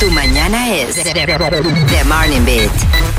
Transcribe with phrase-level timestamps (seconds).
[0.00, 3.09] Tu mañana es The Morning Beat.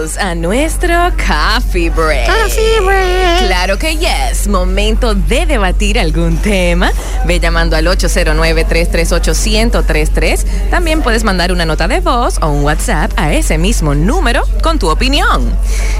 [0.00, 2.26] Bienvenidos a nuestro Coffee Break.
[2.26, 3.46] Coffee Break.
[3.46, 4.48] Claro que yes.
[4.48, 6.90] Momento de debatir algún tema.
[7.26, 10.70] Ve llamando al 809-338-1033.
[10.70, 14.78] También puedes mandar una nota de voz o un WhatsApp a ese mismo número con
[14.78, 15.54] tu opinión.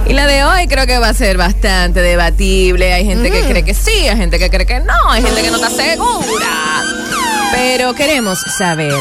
[0.07, 2.95] Y la de hoy creo que va a ser bastante debatible.
[2.95, 5.51] Hay gente que cree que sí, hay gente que cree que no, hay gente que
[5.51, 6.85] no está segura.
[7.53, 8.95] Pero queremos saber.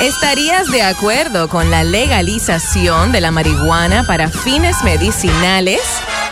[0.00, 5.80] ¿Estarías de acuerdo con la legalización de la marihuana para fines medicinales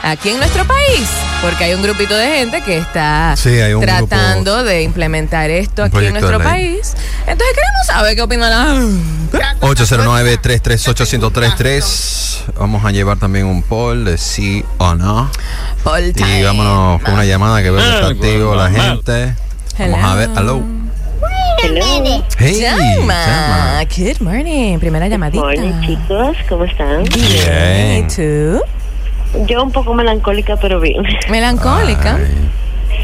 [0.02, 1.08] aquí en nuestro país?
[1.40, 5.82] Porque hay un grupito de gente que está Sí, hay un tratando de implementar esto
[5.82, 6.92] aquí en nuestro país.
[7.26, 8.74] Entonces queremos saber qué opinan la...
[9.60, 12.52] 809-338-1033.
[12.58, 15.30] Vamos a llevar también un poll de sí o no.
[16.06, 16.44] Y time.
[16.44, 19.34] vámonos con una llamada que veo que está activo la gente.
[19.78, 20.28] Vamos a ver.
[20.36, 20.62] Hello.
[21.66, 23.14] Hey, Llama.
[23.26, 23.84] llama.
[23.96, 24.78] Good morning.
[24.78, 25.42] Primera llamadita.
[25.42, 27.04] Morning, chicos, ¿cómo están?
[27.04, 28.04] Bien.
[28.04, 28.60] ¿Y tú?
[29.46, 31.02] Yo un poco melancólica, pero bien.
[31.30, 32.16] Melancólica.
[32.16, 32.50] Ay,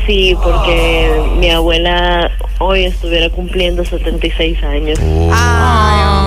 [0.07, 4.99] Sí, porque mi abuela hoy estuviera cumpliendo 76 años.
[5.03, 5.31] oh.
[5.33, 6.20] Ay,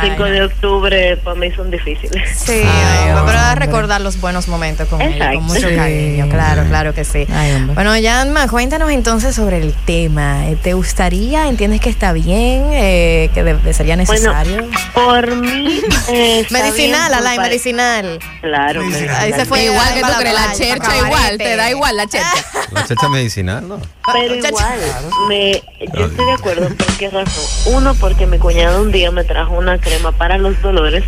[0.00, 0.36] qué El 5 vaina.
[0.38, 2.30] de octubre para mí son difíciles.
[2.38, 3.66] Sí, Ay, hombre, pero hombre.
[3.66, 5.34] recordar los buenos momentos con ella, Exacto.
[5.38, 5.74] con mucho Sí.
[5.76, 7.26] cariño, claro, claro que sí.
[7.32, 7.64] Ay.
[7.74, 10.48] Bueno, Yanma, cuéntanos entonces sobre el tema.
[10.48, 14.68] Eh, ¿Te gustaría, entiendes que está bien, eh, que de- sería Bueno, necesario?
[14.94, 15.80] por mí.
[16.10, 18.18] eh, está medicinal, bien, pa- medicinal.
[18.40, 18.82] Claro,
[19.18, 19.64] Ahí se fue.
[19.64, 22.26] igual que tú crees, la chercha igual, te da igual la chercha.
[22.72, 23.80] La checha medicinal, ¿no?
[24.12, 24.80] Pero igual,
[25.28, 25.62] me,
[25.94, 26.68] yo estoy de acuerdo.
[26.68, 27.74] ¿Por qué razón?
[27.74, 31.04] Uno, porque mi cuñado un día me trajo una crema para los dolores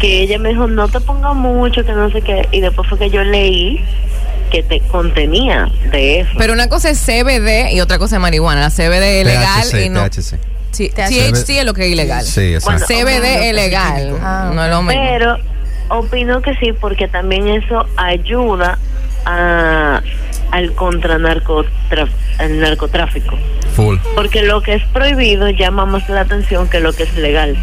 [0.00, 2.48] que ella me dijo, no te ponga mucho, que no sé qué.
[2.50, 3.84] Y después fue que yo leí
[4.50, 6.30] que te contenía de eso.
[6.38, 8.60] Pero una cosa es CBD y otra cosa es marihuana.
[8.60, 10.08] La CBD es legal THC, y no.
[10.08, 10.38] THC.
[10.72, 11.32] Sí, THC.
[11.32, 12.24] THC es lo que es ilegal.
[12.24, 12.56] Sí.
[12.58, 14.18] CBD es legal.
[14.22, 15.02] Ah, no es lo mismo.
[15.02, 15.38] Pero
[15.90, 18.78] opino que sí, porque también eso ayuda
[19.24, 20.02] a,
[20.50, 21.14] al contra
[22.38, 23.36] al narcotráfico.
[23.76, 23.96] Full.
[24.14, 27.56] Porque lo que es prohibido llama más la atención que lo que es legal.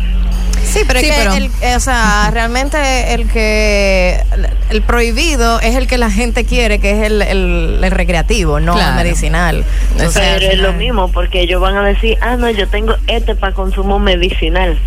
[0.63, 4.21] Sí, pero, es que pero- el- o sea, realmente el que
[4.69, 8.73] el prohibido es el que la gente quiere, que es el, el- el recreativo, no
[8.73, 8.89] Claro.
[8.99, 9.63] el medicinal.
[9.93, 13.33] Entonces, Pero es lo mismo, porque ellos van a decir, ah, no, yo tengo este
[13.35, 14.77] para consumo medicinal.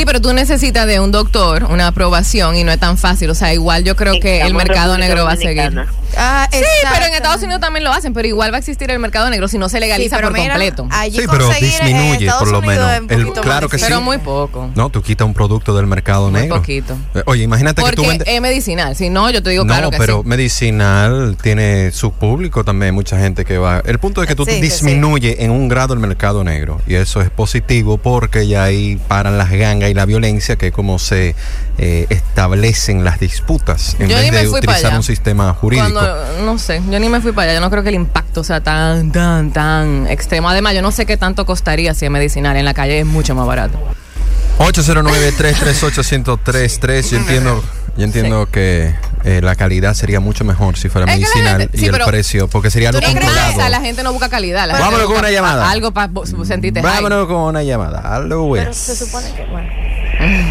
[0.00, 3.28] Sí, pero tú necesitas de un doctor, una aprobación y no es tan fácil.
[3.28, 5.78] O sea, igual yo creo que el Estamos mercado negro va a seguir.
[6.16, 6.58] Ah, Sí,
[6.90, 7.10] pero en.
[7.20, 9.68] Estados Unidos también lo hacen, pero igual va a existir el mercado negro si no
[9.68, 10.88] se legaliza Sí, por mira, completo.
[10.90, 13.00] allí Sí, pero disminuye por lo Unidos menos.
[13.02, 13.84] un El- poquito claro que sí.
[13.86, 14.70] Pero muy poco.
[14.74, 16.56] No, tú quitas un producto del mercado Muy negro.
[16.56, 16.96] poquito.
[17.14, 18.26] Eh, Oye, imagínate que tú Porque vendes.
[18.28, 18.96] es medicinal.
[18.96, 20.28] Si no, yo te digo no, claro que pero sí.
[20.28, 23.82] medicinal tiene su público también, mucha gente que va.
[23.84, 27.20] El punto es que tú Sí, disminuye en un grado el mercado negro y eso
[27.20, 31.34] es positivo porque ya ahí paran las gangas y la violencia que es como se
[31.78, 35.92] eh, establecen las disputas en Yo vez de utilizar un sistema jurídico.
[35.92, 37.60] Cuando, no sé, yo ni me fui para allá.
[37.60, 40.48] Yo no creo que el impacto sea tan, tan, tan extremo.
[40.48, 42.56] Además, yo no sé qué tanto costaría si es medicinal.
[42.56, 43.78] En la calle es mucho más barato.
[44.58, 47.10] 809-338-1033.
[47.10, 47.64] Yo entiendo,
[47.96, 48.94] yo entiendo que
[49.24, 52.06] eh, la calidad sería mucho mejor si fuera Es medicinal gente- y sí, el pero
[52.06, 53.54] precio, porque sería algo controlado.
[53.54, 54.66] Sea, la gente no busca calidad.
[54.66, 55.70] La Vámonos con una llamada.
[55.70, 56.10] Algo para
[56.44, 56.94] sentirte high.
[57.02, 58.18] Vámonos con una llamada.
[58.18, 58.76] Hello, Pero es.
[58.76, 59.68] se supone que, bueno.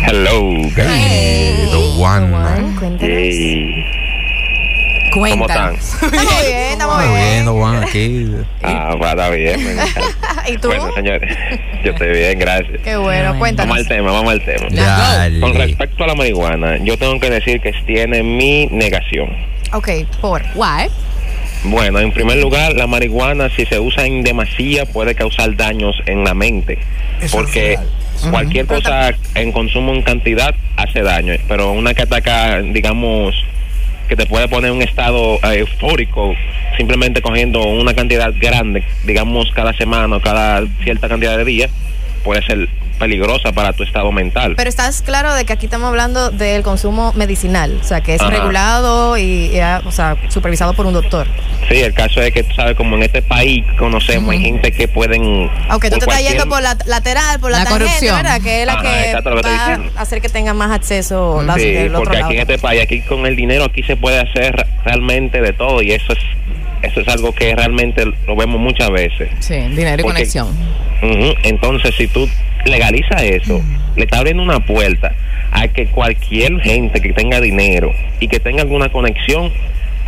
[0.08, 0.70] Hello.
[0.76, 2.28] Hey, the one.
[2.30, 2.98] Juan,
[5.12, 5.96] cuéntanos.
[6.00, 6.20] ¿Cómo están?
[6.20, 7.44] Estamos bien, estamos Muy bien, bien.
[7.46, 8.36] the one, aquí.
[8.64, 9.60] Ah, va, está bien.
[10.48, 10.68] ¿Y tú?
[10.68, 11.38] Bueno, señores,
[11.84, 12.82] yo estoy bien, gracias.
[12.84, 13.78] Qué bueno, Vamos cuéntanos.
[13.78, 14.68] al tema, vamos al tema.
[14.72, 15.40] Dale.
[15.40, 19.30] Con respecto a la marihuana, yo tengo que decir que tiene mi negación.
[19.74, 19.90] Ok,
[20.22, 20.42] por.
[20.56, 20.90] Why?
[21.66, 26.24] Bueno, en primer lugar, la marihuana, si se usa en demasía, puede causar daños en
[26.24, 26.80] la mente.
[27.32, 27.78] porque
[28.32, 31.34] cualquier cosa en consumo en cantidad hace daño.
[31.48, 33.36] Pero una que ataca, digamos,
[34.10, 36.34] que te puede poner en un estado eh, eufórico,
[36.76, 41.72] simplemente cogiendo una cantidad grande, digamos, cada semana o cada cierta cantidad de días,
[42.20, 42.68] puede ser
[43.00, 44.56] peligrosa para tu estado mental.
[44.58, 48.22] Pero estás claro de que aquí estamos hablando del consumo medicinal, o sea, que es
[48.22, 48.30] Ajá.
[48.30, 51.26] regulado y, y, o sea, supervisado por un doctor.
[51.70, 54.90] Sí, el caso es que, tú sabes, como en este país conocemos, hay gente que
[54.90, 55.50] pueden...
[55.70, 58.16] Aunque tú te estás cualquier- yendo por la lateral, por la, La tangente, corrupción.
[58.18, 58.42] ¿verdad?
[58.42, 61.96] Que es la Ajá, que va a hacer que tengan más acceso las- Sí, del
[61.96, 62.52] otro porque aquí en lado.
[62.52, 65.92] este país, aquí con el dinero, aquí se puede hacer re- realmente de todo y
[65.92, 66.20] eso es
[66.82, 69.30] eso es algo que realmente lo vemos muchas veces.
[69.40, 70.48] Sí, dinero y Porque- conexión.
[71.02, 72.28] Entonces, si tú
[72.66, 73.62] legalizas eso,
[73.96, 75.14] le está abriendo una puerta
[75.52, 79.52] a que cualquier gente que tenga dinero y que tenga alguna conexión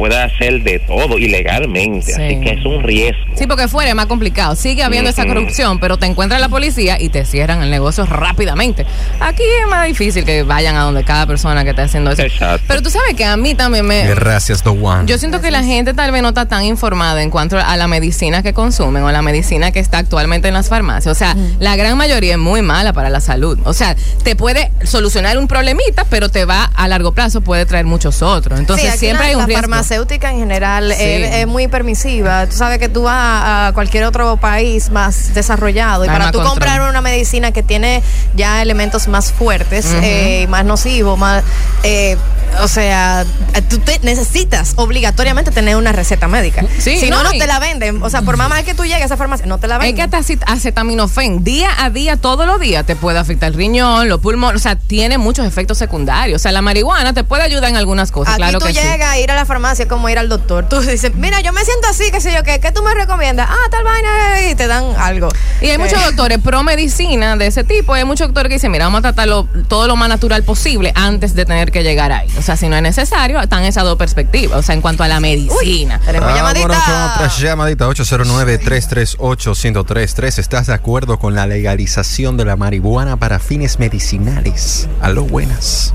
[0.02, 2.14] puede hacer de todo ilegalmente, Sí.
[2.14, 3.22] así que es un riesgo.
[3.36, 4.56] Sí, porque fuera es más complicado.
[4.56, 8.88] Sigue habiendo esa corrupción, pero te encuentra la policía y te cierran el negocio rápidamente.
[9.20, 12.24] Aquí es más difícil que vayan a donde cada persona que está haciendo eso.
[12.24, 12.66] Exacto.
[12.68, 14.08] Pero tú sabes que a mí también me...
[14.08, 15.06] Gracias, The One.
[15.06, 17.88] Yo siento que la gente tal vez no está tan informada en cuanto a la
[17.88, 21.16] medicina que consumen o a la medicina que está actualmente en las farmacias.
[21.16, 23.60] O sea, la gran mayoría es muy mala para la salud.
[23.66, 27.86] O sea, te puede solucionar un problemita, pero te va a largo plazo, puede traer
[27.86, 28.60] muchos otros.
[28.60, 29.62] Entonces Sí, siempre hay un riesgo.
[29.92, 31.04] Farmacéutica en general Sí.
[31.04, 32.48] es, es muy permisiva.
[32.48, 36.48] Tú sabes que tú vas a cualquier otro país más desarrollado y para tú control.
[36.50, 38.02] comprar una medicina que tiene
[38.36, 41.44] ya elementos más fuertes eh, y más nocivos, más,
[41.84, 42.18] eh,
[42.60, 43.26] o sea,
[43.70, 46.64] tú te necesitas obligatoriamente tener una receta médica.
[46.80, 48.02] Sí, si no, no, te la venden.
[48.04, 49.82] O sea, por más mal que tú llegues a esa farmacia, no te la Es
[49.82, 49.96] venden.
[49.96, 54.10] que hasta acet- acetaminofén, día a día, todos los días, te puede afectar el riñón,
[54.10, 56.42] los pulmones, o sea, tiene muchos efectos secundarios.
[56.42, 58.80] O sea, la marihuana te puede ayudar en algunas cosas, Aquí claro tú que sí.
[58.80, 60.68] llegas a ir a la farmacia como ir al doctor.
[60.70, 63.48] Tú dices, mira, yo me siento así, qué sé yo, ¿qué, ¿qué tú me recomiendas?
[63.50, 65.30] Ah, tal vaina, y te dan algo.
[65.62, 68.86] Y hay muchos doctores pro medicina de ese tipo, hay muchos doctores que dicen, mira,
[68.86, 72.28] vamos a tratarlo todo lo más natural posible antes de tener que llegar ahí.
[72.42, 75.08] O sea, si no es necesario, están esas dos perspectivas, o sea, en cuanto a
[75.08, 76.02] la medicina.
[76.04, 77.14] Tenemos Vámonos llamadita.
[77.14, 80.40] otra llamadita 809-338-1033.
[80.40, 84.90] ¿Estás de acuerdo con la legalización de la marihuana para fines medicinales?
[85.04, 85.94] Aló, buenas.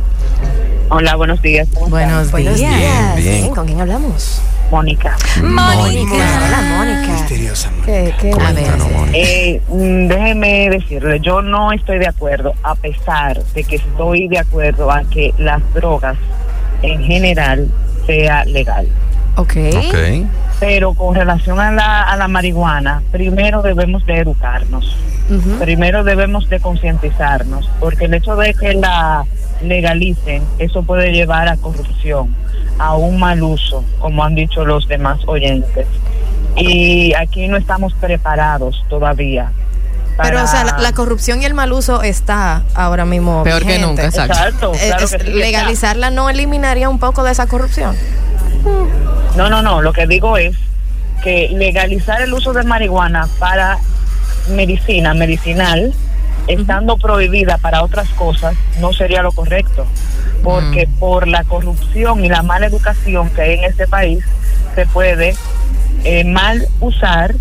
[0.88, 1.66] Hola, buenos días.
[1.90, 2.54] Buenos días.
[2.54, 3.52] Bien, bien.
[3.52, 4.40] ¿Con quién hablamos?
[4.70, 5.16] Mónica.
[5.42, 6.14] Mónica.
[6.14, 6.75] Mónica.
[7.86, 8.66] ¿Qué, qué a ver.
[9.12, 14.40] Eh, mm, déjeme decirle, yo no estoy de acuerdo, a pesar de que estoy de
[14.40, 16.18] acuerdo a que las drogas
[16.82, 17.68] en general
[18.06, 18.88] sea legal.
[19.36, 19.56] Ok.
[19.76, 20.26] Ok.
[20.58, 24.96] Pero con relación a la, a la marihuana, primero debemos de educarnos.
[25.58, 29.24] Primero debemos de concientizarnos, porque el hecho de que la
[29.60, 32.34] legalicen, eso puede llevar a corrupción,
[32.78, 35.86] a un mal uso, como han dicho los demás oyentes.
[36.56, 39.52] Y aquí no estamos preparados todavía.
[40.22, 43.42] Pero, o sea, la, corrupción y el mal uso está ahora mismo.
[43.44, 44.32] Peor que nunca, exacto.
[44.32, 45.44] Exacto, Eh, claro es- que sí que está.
[45.46, 47.94] legalizarla no eliminaría un poco de esa corrupción.
[49.36, 49.82] No, no, no.
[49.82, 50.56] Lo que digo es
[51.22, 53.78] que legalizar el uso de marihuana para
[54.48, 55.92] medicina, medicinal,
[56.46, 59.84] estando prohibida para otras cosas, no sería lo correcto.
[60.42, 64.24] Porque por la corrupción y la mala educación que hay en este país,
[64.74, 65.36] se puede
[66.06, 67.34] eh, mal usar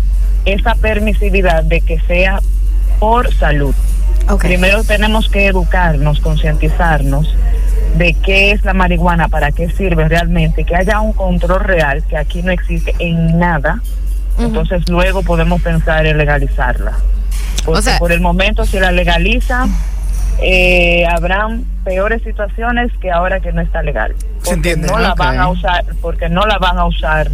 [0.44, 2.40] esa permisividad de que sea
[2.98, 3.74] por salud.
[4.40, 7.32] Primero tenemos que educarnos, concientizarnos
[7.96, 12.16] de qué es la marihuana, para qué sirve realmente, que haya un control real que
[12.16, 13.80] aquí no existe en nada.
[14.38, 16.92] Entonces luego podemos pensar en legalizarla.
[17.64, 19.70] Porque O sea- por el momento si la legalizan,
[20.42, 24.14] eh, habrán peores situaciones que ahora que no está legal.
[24.38, 27.30] Porque entiende, no la van a usar, porque no la van a usar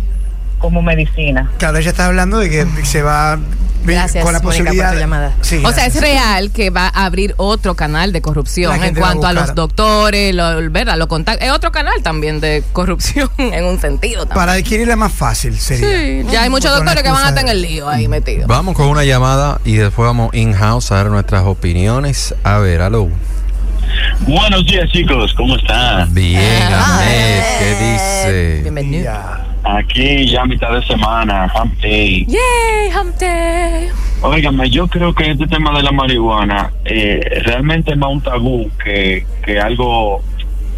[0.63, 1.51] como medicina.
[1.59, 3.39] Claro, ella está hablando de que se va
[3.85, 4.93] Gracias, con la Mónica, por posibilidad.
[4.95, 5.33] tu llamada.
[5.41, 9.01] Sí, O sea, es real que va a abrir otro canal de corrupción en a
[9.01, 10.97] cuanto a, los doctores, lo, ¿verdad?
[10.97, 11.45] Los contactos.
[11.47, 14.37] Es otro canal también de corrupción en un sentido también.
[14.37, 15.89] Para adquirirla más fácil sería.
[16.23, 18.47] Sí, ya hay muchos doctores que van a estar en el lío ahí metidos.
[18.47, 22.35] Vamos con una llamada y después vamos in-house a dar nuestras opiniones.
[22.45, 23.09] A ver, aló.
[24.21, 26.15] Buenos días chicos, ¿cómo están?
[26.15, 28.59] Bien, Ah, Ahmed, ¿qué dice?
[28.63, 29.13] Bienvenido.
[29.65, 32.27] Aquí ya a mitad de semana, hump day.
[32.27, 33.89] Yay, hump day.
[34.23, 38.71] Óigame, yo creo que este tema de la marihuana eh, realmente es más un tabú
[38.83, 40.23] que, que algo...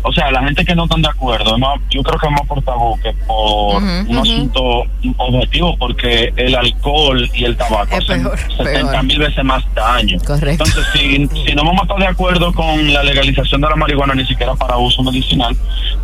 [0.07, 2.43] O sea, la gente que no están de acuerdo, más- yo creo que es más
[2.47, 4.85] por tabú que por un asunto
[5.17, 9.05] objetivo, porque el alcohol y el tabaco hacen peor, 70 peor.
[9.05, 10.19] mil veces más daño.
[10.27, 10.65] Correcto.
[10.65, 14.15] Entonces, si, si no vamos a estar de acuerdo con la legalización de la marihuana,
[14.15, 15.57] ni siquiera para uso medicinal,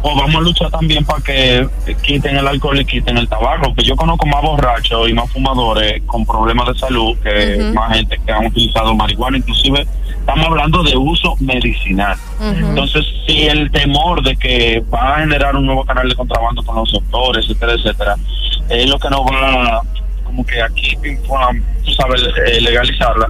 [0.02, 1.68] pues vamos a luchar también para que
[2.02, 3.74] quiten el alcohol y quiten el tabaco.
[3.74, 8.18] Que yo conozco más borrachos y más fumadores con problemas de salud que más gente
[8.24, 9.36] que han utilizado marihuana.
[9.36, 9.86] Inclusive,
[10.20, 12.16] estamos hablando de uso medicinal.
[12.40, 16.76] Entonces, si el temor de que va a generar un nuevo canal de contrabando con
[16.76, 18.16] los doctores, etcétera, etcétera,
[18.68, 19.82] es lo que nos va a,
[20.24, 20.96] como que aquí,
[21.84, 23.28] tú sabes, eh, legalizarla.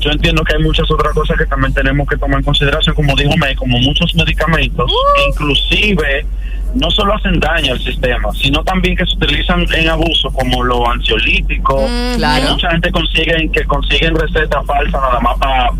[0.00, 3.14] Yo entiendo que hay muchas otras cosas que también tenemos que tomar en consideración, como
[3.16, 6.26] dijo May, como muchos medicamentos, que inclusive
[6.74, 10.80] no solo hacen daño al sistema, sino también que se utilizan en abuso, como los
[10.88, 12.44] ansiolíticos, Mm, Claro.
[12.46, 15.70] que mucha gente consigue que consiguen recetas falsas nada más para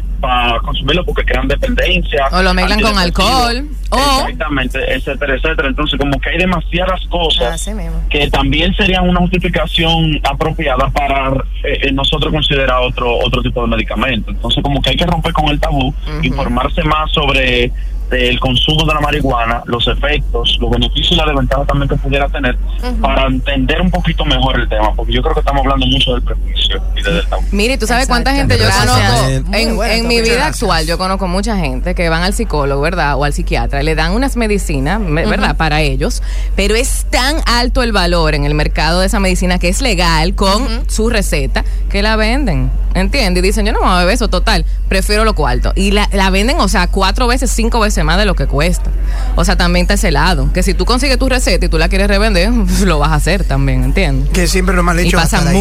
[0.64, 2.26] consumirlo porque crean dependencia.
[2.33, 3.69] O lo mezclan con alcohol.
[3.90, 5.69] O Exactamente, etcétera, etcétera.
[5.69, 7.71] Entonces, como que hay demasiadas cosas
[8.11, 11.31] que también serían una justificación apropiada para
[11.62, 14.31] eh, eh, nosotros considerar otro otro tipo de medicamento.
[14.31, 17.71] Entonces, como que hay que romper con el tabú, informarse más sobre
[18.14, 22.28] del consumo de la marihuana, los efectos, los beneficios y la desventaja también que pudiera
[22.28, 22.56] tener
[23.00, 26.23] para entender un poquito mejor el tema, porque yo creo que estamos hablando mucho del
[26.23, 27.42] prejuicio y del tabú.
[27.50, 29.52] Mire, ¿tú sabes cuánta gente yo conozco?
[29.52, 30.62] En, bueno, en mi vida gracias.
[30.62, 33.16] actual, yo conozco mucha gente que van al psicólogo, ¿verdad?
[33.16, 35.56] O al psiquiatra, y le dan unas medicinas, me- ¿verdad?
[35.56, 36.23] Para ellos,
[36.56, 40.35] pero es tan alto el valor en el mercado de esa medicina que es legal
[40.35, 42.71] con su receta que la venden.
[42.94, 43.42] ¿Entiendes?
[43.42, 45.73] Y dicen, yo no me voy a beber eso, total, prefiero lo cuarto.
[45.75, 48.90] Y la, la venden, o sea, cuatro veces, cinco veces más de lo que cuesta.
[49.37, 50.52] O sea, también está ese lado.
[50.52, 52.50] Que si tú consigues tu receta y tú la quieres revender,
[52.84, 54.30] lo vas a hacer también, ¿entiendes?
[54.30, 55.56] Que siempre lo mal hecho Y pasa ahí.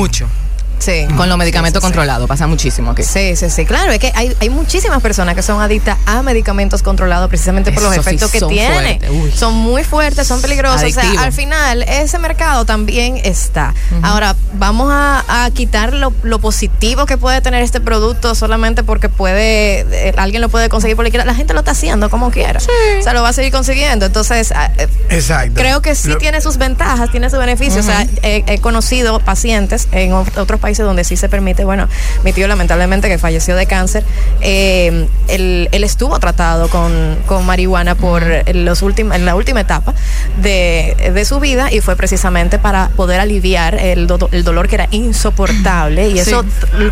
[0.83, 1.05] Sí.
[1.15, 3.03] Con los medicamentos controlados, pasa muchísimo aquí.
[3.03, 3.65] Sí, sí, sí.
[3.65, 7.83] Claro, es que hay, hay muchísimas personas que son adictas a medicamentos controlados precisamente por
[7.83, 8.99] los Eso efectos que tiene.
[9.35, 10.83] Son muy fuertes, son peligrosos.
[10.83, 13.73] O sea, al final, ese mercado también está.
[14.01, 19.09] Ahora, vamos a, a quitar lo, lo positivo que puede tener este producto solamente porque
[19.09, 21.25] puede, eh, alguien lo puede conseguir porque quiera.
[21.25, 22.59] La gente lo está haciendo como quiera.
[22.99, 24.05] O sea, lo va a seguir consiguiendo.
[24.05, 25.53] Entonces, ah, eh, Exacto.
[25.55, 27.85] Creo que sí Lo- tiene sus ventajas, tiene sus beneficios.
[27.85, 31.63] O sea, he, he conocido pacientes en ot- otros países donde sí se permite.
[31.65, 31.87] Bueno,
[32.23, 34.03] mi tío lamentablemente que falleció de cáncer,
[34.41, 38.23] eh, él, él estuvo tratado con, con marihuana por
[38.55, 39.93] los últimos, en la última etapa
[40.41, 44.75] de, de su vida y fue precisamente para poder aliviar el, do- el dolor que
[44.75, 46.43] era insoportable y eso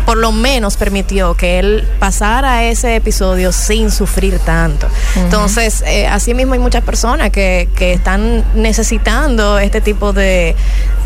[0.06, 4.86] por lo menos permitió que él pasara ese episodio sin sufrir tanto.
[5.16, 10.54] Entonces, eh, así mismo hay muchas personas que, que están necesitando este tipo de,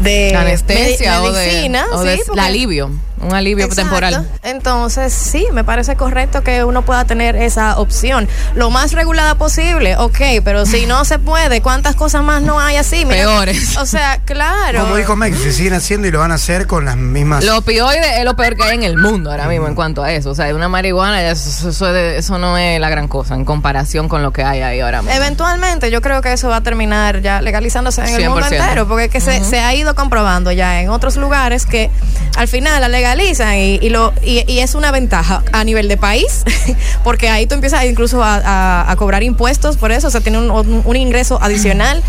[0.00, 3.83] de anestesia medi- o de, medicina, o sí, de porque- alivio, un alivio Exacto.
[3.83, 4.29] temporal.
[4.43, 8.29] Entonces, sí, me parece correcto que uno pueda tener esa opción.
[8.55, 12.77] Lo más regulada posible, ok, pero si no se puede, ¿cuántas cosas más no hay
[12.77, 13.05] así?
[13.05, 13.77] Mira, Peores.
[13.79, 14.81] O sea, claro.
[14.83, 17.45] Como dijo Mex, se siguen haciendo y lo van a hacer con las mismas.
[17.45, 20.13] Lo opioide es lo peor que hay en el mundo ahora mismo en cuanto a
[20.13, 20.31] eso.
[20.31, 24.09] O sea, una marihuana, ya eso, eso eso no es la gran cosa en comparación
[24.09, 25.17] con lo que hay ahí ahora mismo.
[25.17, 28.53] Eventualmente yo creo que eso va a terminar ya legalizándose en el mundo 100%.
[28.53, 31.91] entero, porque es que se, se ha ido comprobando ya en otros lugares que
[32.37, 35.97] al final la legalizan y, y lo, y, y es una ventaja a nivel de
[35.97, 36.43] país,
[37.05, 40.39] porque ahí tú empiezas incluso a, a- a cobrar impuestos por eso, o sea, tiene
[40.39, 42.03] un, un- un ingreso adicional.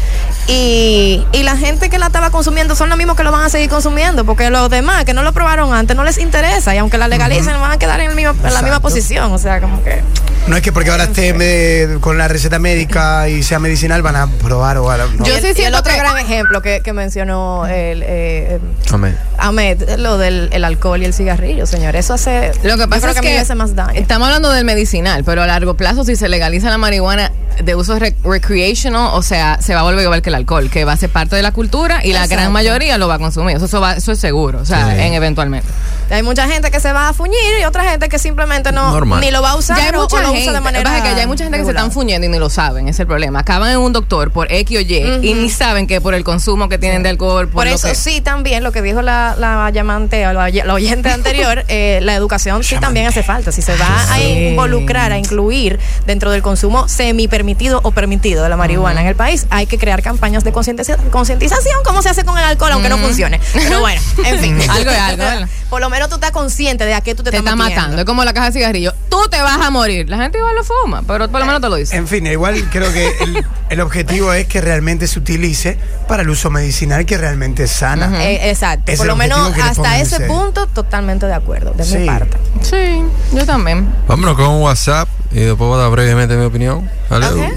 [0.48, 3.50] Y, y la gente que la estaba consumiendo son los mismos que lo van a
[3.50, 6.98] seguir consumiendo, porque los demás que no lo probaron antes no les interesa y aunque
[6.98, 9.84] la legalicen van a quedar en, el mismo- en la misma posición, o sea, como
[9.84, 10.02] que...
[10.48, 14.16] No es que porque ahora esté me- con la receta médica y sea medicinal van
[14.16, 15.26] a probar o a, no.
[15.26, 18.60] Yo sí y el siento otro que- gran ejemplo que, que mencionó el, eh,
[18.92, 19.18] Amén.
[19.38, 21.96] Ahmed, lo del el alcohol y el cigarrillo, señor.
[21.96, 22.52] Eso hace.
[22.64, 24.00] Lo que yo pasa creo es que, mil que veces más daño.
[24.00, 27.32] estamos hablando del medicinal, pero a largo plazo si se legaliza la marihuana
[27.64, 30.86] de uso rec- recreational, o sea, se va a volver igual que el alcohol, que
[30.86, 33.56] va a ser parte de la cultura y la gran mayoría lo va a consumir.
[33.58, 35.02] Eso, eso, va- eso es seguro, o sea, Sí.
[35.02, 35.68] en eventualmente.
[36.10, 39.20] Hay mucha gente que se va a fuñir y otra gente que simplemente no Normal.
[39.20, 41.02] ni lo va a usar Ya hay mucha o lo gente, usa de manera.
[41.04, 43.08] que ya hay mucha gente que se están fuñendo y ni lo saben, es el
[43.08, 43.40] problema.
[43.40, 44.96] Acaban en un doctor por X o Y
[45.28, 48.22] y ni saben que por el consumo que tienen de alcohol, por, eso que- sí
[48.22, 52.78] también lo que dijo la, la llamante o la oyente anterior, eh, la educación sí
[52.80, 53.52] también hace falta.
[53.52, 58.50] Si se va a involucrar, a incluir dentro del consumo semi permitido o permitido de
[58.50, 62.26] la marihuana en el país, hay que crear campañas de concientiza- concientización, como se hace
[62.26, 63.40] con el alcohol, aunque no funcione.
[63.54, 64.58] Pero bueno, en fin.
[64.70, 65.48] Algo es algo.
[65.70, 68.00] Por lo menos tú estás consciente de a qué tú te, te estás está matando.
[68.00, 68.94] Es como la caja de cigarrillos.
[69.10, 70.10] Tú te vas a morir.
[70.10, 71.96] La gente igual lo fuma, pero por lo menos te lo dice.
[71.96, 75.78] En fin, igual creo que el, el objetivo es que realmente se utilice
[76.10, 78.26] para el uso medicinal que realmente es sana.
[78.26, 78.92] Eh, exacto.
[78.92, 80.20] Es Por lo menos hasta ese.
[80.22, 81.98] punto, totalmente de acuerdo, de Sí.
[82.00, 82.38] mi parte.
[82.62, 83.02] Sí,
[83.34, 83.88] yo también.
[84.06, 86.90] Vámonos con un WhatsApp y después voy a dar brevemente mi opinión.
[87.10, 87.28] Dale.
[87.28, 87.54] Ok.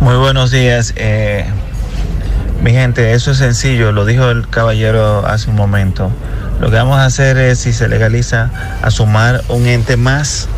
[0.00, 0.92] Muy buenos días.
[0.96, 1.46] eh,
[2.62, 6.12] mi gente, eso es sencillo, lo dijo el caballero hace un momento.
[6.60, 8.50] Lo que vamos a hacer es, si se legaliza,
[8.82, 10.48] a sumar un ente más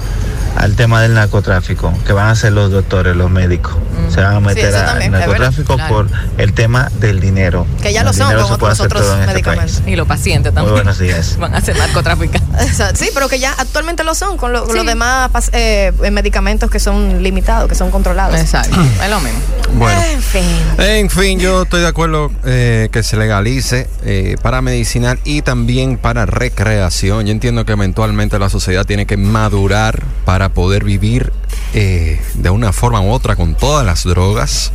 [0.57, 3.75] al tema del narcotráfico, que van a ser los doctores, los médicos.
[4.09, 6.09] Se van a meter eso al narcotráfico por
[6.39, 7.67] el tema del dinero.
[7.83, 9.77] Que ya El lo son con se puede otros- hacer otros todo en este medicamentos.
[9.81, 9.93] país.
[9.93, 10.75] Y los pacientes Muy también.
[10.77, 11.37] buenos días.
[11.41, 12.83] Van a ser narcotraficantes.
[12.95, 14.77] Sí, pero que ya actualmente lo son con lo- Sí.
[14.77, 18.39] los demás eh, medicamentos que son limitados, que son controlados.
[18.39, 18.77] Exacto.
[19.03, 19.39] Es lo mismo.
[19.75, 20.01] Bueno.
[20.05, 20.43] En fin.
[20.79, 25.97] En fin, yo estoy de acuerdo eh, que se legalice eh, para medicinal y también
[25.99, 27.27] para recreación.
[27.27, 31.33] Yo entiendo que eventualmente la sociedad tiene que madurar para poder vivir
[31.75, 34.73] eh, de una forma u otra con todas las drogas.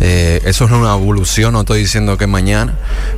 [0.00, 2.74] Eh, eso es una evolución, no estoy diciendo que mañana,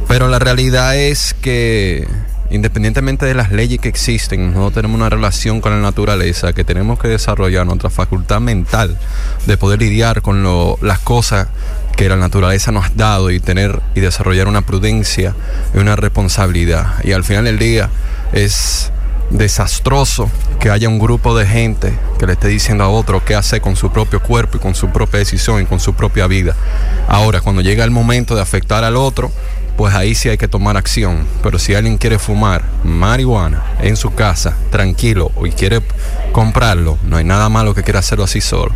[0.08, 2.06] pero la realidad es que
[2.50, 6.98] independientemente de las leyes que existen, nosotros tenemos una relación con la naturaleza que tenemos
[6.98, 8.98] que desarrollar nuestra facultad mental
[9.46, 11.48] de poder lidiar con lo- las cosas
[11.96, 15.34] que la naturaleza nos ha dado y tener y desarrollar una prudencia
[15.74, 17.02] y una responsabilidad.
[17.04, 17.88] Y al final del día
[18.34, 18.90] es
[19.32, 23.60] desastroso que haya un grupo de gente que le esté diciendo a otro qué hacer
[23.60, 26.54] con su propio cuerpo y con su propia decisión y con su propia vida.
[27.08, 29.32] Ahora, cuando llega el momento de afectar al otro,
[29.76, 31.26] pues ahí sí hay que tomar acción.
[31.42, 35.82] Pero si alguien quiere fumar marihuana en su casa, tranquilo, y quiere
[36.32, 38.72] comprarlo, no hay nada malo que quiera hacerlo así solo.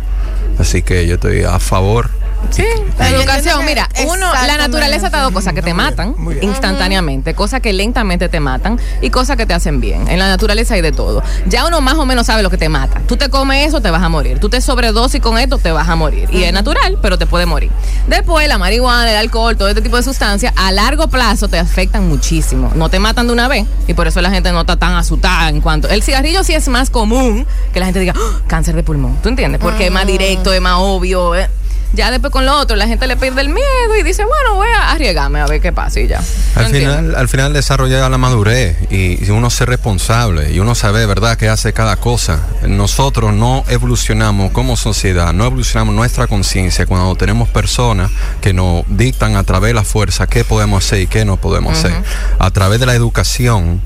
[0.59, 2.09] Así que yo estoy a favor
[2.49, 2.63] Sí,
[2.97, 6.49] la educación, mira, uno, la naturaleza te ha dado cosas que te matan muy bien.
[6.49, 10.07] instantáneamente, cosas que lentamente te matan y cosas que te hacen bien.
[10.07, 11.21] En la naturaleza hay de todo.
[11.47, 13.01] Ya uno más o menos sabe lo que te mata.
[13.07, 14.39] Tú te comes eso, te vas a morir.
[14.39, 16.29] Tú te sobredosis con esto, te vas a morir.
[16.31, 17.71] Y es natural, pero te puede morir.
[18.07, 22.07] Después, la marihuana, el alcohol, todo este tipo de sustancias, a largo plazo te afectan
[22.07, 22.71] muchísimo.
[22.75, 25.49] No te matan de una vez y por eso la gente no está tan asustada
[25.49, 25.89] en cuanto.
[25.89, 29.17] El cigarrillo sí es más común que la gente diga "Ah, cáncer de pulmón.
[29.21, 29.59] ¿Tú entiendes?
[29.61, 31.35] Porque es más directo, es más obvio.
[31.35, 31.49] eh.
[31.93, 34.67] Ya después con lo otro, la gente le pierde el miedo y dice, bueno, voy
[34.69, 36.19] a arriesgarme a ver qué pasa y ya.
[36.19, 40.75] ¿Tú Al final, al final desarrolla la madurez y, y uno ser responsable y uno
[40.75, 42.39] sabe, ¿verdad?, qué hace cada cosa.
[42.67, 49.35] Nosotros no evolucionamos como sociedad, no evolucionamos nuestra conciencia cuando tenemos personas que nos dictan
[49.35, 51.93] a través de la fuerza qué podemos hacer y qué no podemos hacer.
[52.39, 53.81] A través de la educación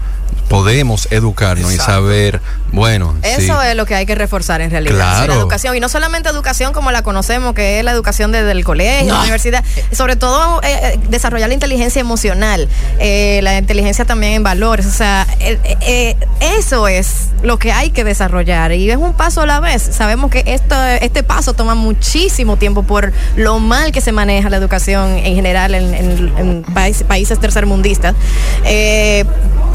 [0.50, 1.92] podemos educarnos Exacto.
[1.92, 2.42] y saber,
[2.72, 3.68] bueno, Eso sí.
[3.70, 4.96] es lo que hay que reforzar en realidad.
[4.96, 5.22] Claro.
[5.24, 5.76] Sí, La educación.
[5.76, 9.22] Y no solamente educación como la conocemos, que es la educación desde el colegio, la
[9.22, 9.64] universidad.
[9.92, 12.68] Sobre todo eh, eh, desarrollar la inteligencia emocional,
[13.00, 14.86] eh, la inteligencia también en valores.
[14.86, 18.72] O sea, eh, eh, eso es lo que hay que desarrollar.
[18.72, 19.82] Y es un paso a la vez.
[19.82, 24.58] Sabemos que esto, este paso toma muchísimo tiempo por lo mal que se maneja la
[24.58, 28.16] educación en general en, en- en país- países tercermundistas.
[28.66, 29.26] Eh,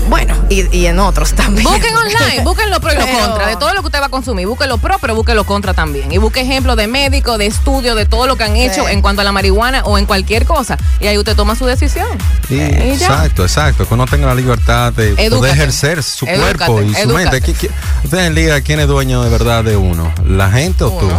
[0.08, 1.64] bueno, y, y en otros también.
[1.68, 4.06] Busquen online, busquen lo pro y lo Pero- contra de todo lo que usted va
[4.06, 4.46] a consumir.
[4.46, 6.10] Busquen lo pro, pero busquen lo contra también.
[6.12, 8.92] Y busque ejemplos de médicos, de estudios, de todo lo que han hecho Sí.
[8.92, 10.76] en cuanto a la marihuana o en cualquier cosa.
[11.00, 12.08] Y ahí usted toma su decisión.
[12.48, 13.86] Sí, exacto, exacto.
[13.86, 15.30] Que uno tenga la libertad de Edúcate.
[15.30, 17.42] poder ejercer su Edúcate, cuerpo y su mente.
[17.42, 17.70] ¿Qui- qui-
[18.04, 21.10] Ustedes digan quién es dueño de verdad de uno, la gente o tú.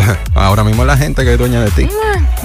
[0.34, 1.86] Ahora mismo la gente que es dueña de ti.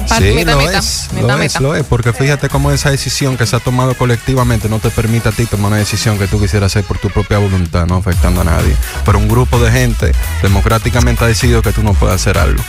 [0.07, 3.55] pa- Sí, lo es, lo es, lo es, porque fíjate cómo esa decisión que se
[3.55, 6.83] ha tomado colectivamente no te permite a ti tomar una decisión que tú quisieras hacer
[6.85, 8.75] por tu propia voluntad, no afectando a nadie.
[9.05, 10.11] Pero un grupo de gente
[10.41, 12.61] democráticamente ha decidido que tú no puedes hacer algo.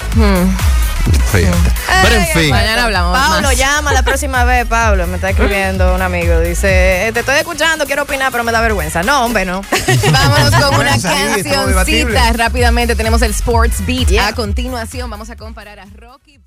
[1.33, 1.73] Fíjate.
[2.03, 2.51] Pero en fin.
[2.51, 3.57] Mañana hablamos Pablo, más.
[3.57, 5.07] llama la próxima vez, Pablo.
[5.07, 6.41] Me está escribiendo un amigo.
[6.41, 9.03] Dice, te estoy escuchando, quiero opinar, pero me da vergüenza.
[9.03, 9.63] No, hombre, no.
[10.13, 12.33] Vámonos con una cancioncita.
[12.33, 14.09] Rápidamente tenemos el Sports Beat.
[14.09, 14.29] Yeah.
[14.29, 16.39] A continuación vamos a comparar a Rocky